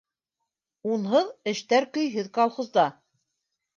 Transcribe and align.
Унһыҙ 0.93 1.29
эштәр 1.53 1.87
көйһөҙ 1.99 2.31
колхозда. 2.39 2.87